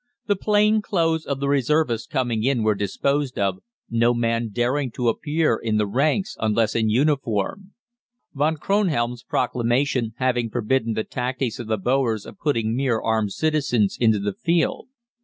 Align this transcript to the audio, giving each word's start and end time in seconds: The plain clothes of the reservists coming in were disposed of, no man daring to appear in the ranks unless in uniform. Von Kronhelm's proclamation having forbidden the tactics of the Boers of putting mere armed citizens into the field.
The 0.25 0.35
plain 0.35 0.81
clothes 0.81 1.27
of 1.27 1.39
the 1.39 1.47
reservists 1.47 2.07
coming 2.07 2.43
in 2.43 2.63
were 2.63 2.73
disposed 2.73 3.37
of, 3.37 3.59
no 3.87 4.15
man 4.15 4.49
daring 4.51 4.89
to 4.93 5.09
appear 5.09 5.55
in 5.57 5.77
the 5.77 5.85
ranks 5.85 6.35
unless 6.39 6.73
in 6.73 6.89
uniform. 6.89 7.75
Von 8.33 8.57
Kronhelm's 8.57 9.21
proclamation 9.21 10.15
having 10.17 10.49
forbidden 10.49 10.93
the 10.93 11.03
tactics 11.03 11.59
of 11.59 11.67
the 11.67 11.77
Boers 11.77 12.25
of 12.25 12.39
putting 12.39 12.75
mere 12.75 12.99
armed 12.99 13.33
citizens 13.33 13.95
into 13.99 14.17
the 14.17 14.33
field. 14.33 14.87